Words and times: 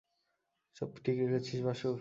সব 0.77 0.89
ঠিক 1.03 1.17
রেখেছিল 1.23 1.59
বাসু? 1.65 1.89